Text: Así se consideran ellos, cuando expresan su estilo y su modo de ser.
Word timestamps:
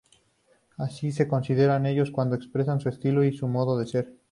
Así 0.79 1.11
se 1.11 1.27
consideran 1.27 1.85
ellos, 1.85 2.09
cuando 2.09 2.35
expresan 2.35 2.79
su 2.79 2.89
estilo 2.89 3.23
y 3.23 3.37
su 3.37 3.47
modo 3.47 3.77
de 3.77 3.85
ser. 3.85 4.17